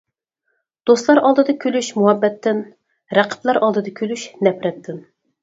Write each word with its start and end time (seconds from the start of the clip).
دوستلار 0.89 1.19
ئالدىدا 1.29 1.55
كۈلۈش 1.65 1.89
مۇھەببەتتىن، 1.99 2.63
رەقىبلەر 3.19 3.61
ئالدىدا 3.69 3.95
كۈلۈش 4.03 4.27
نەپرەتتىن. 4.49 5.01